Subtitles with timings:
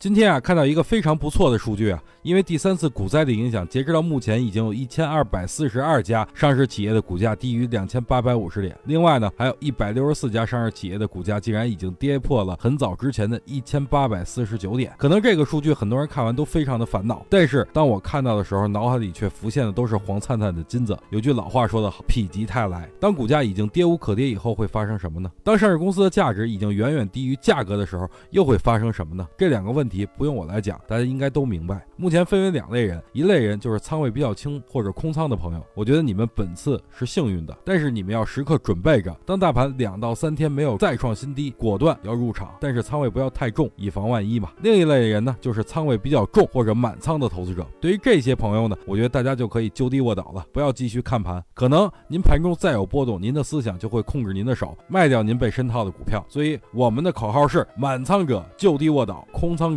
[0.00, 8.78] 今天啊，看到一个非常不错的数据啊，因为第三次股灾的影响，截止到目前已经有一千二百四十二家上市企业的股价低于两千八百五十点。
[8.84, 14.94] 另外呢，还有一百六十四家上市企业的股价竟然已经跌破了很早之前的一千八百四十九点。
[14.96, 20.96] 可能这个数据很多人看完都非常的烦恼，但是当我看到的时候，脑海里却浮现的都是黄灿灿的金子。
[21.10, 22.88] 有句老话说得好，否极泰来。
[23.00, 25.28] 当股价已经跌无可跌以后，会发生什么呢？
[25.42, 29.26] 当上市公司的价值已经远远低于价格的时候，又会发生什么呢？
[29.36, 31.84] 这两个问题不用我来讲，大家应该都明白。
[31.96, 44.50] 目前分为两类人，一类人就是仓位比较轻或者空仓的朋友，我觉得你们本次是幸运的，但是你们要时刻准备着，当大盘两到三天没有再创新低，果断要入场，但是仓位不要太重，以防万一嘛。
[44.62, 47.66] 另一类人呢，就是仓位比较重或者满仓的投资者。
[47.80, 51.42] 对于这些朋友呢，我觉得大家就可以就地卧倒了，不要继续看盘。
[51.54, 56.24] 可能您盘中再有波动，您的思想就会控制您的手，卖掉您被深套的股票。
[56.28, 59.76] 所以我们的口号是：满仓者就地卧倒，空仓